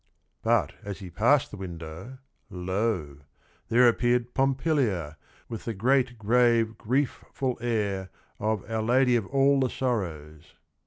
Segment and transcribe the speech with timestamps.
[0.41, 2.17] But as he passed the window,
[2.49, 3.19] lo!
[3.69, 5.15] there appeared Pompilia
[5.47, 8.09] with the "great, grave, griefful air"
[8.39, 10.55] of "Our Lady of all the Sorrows."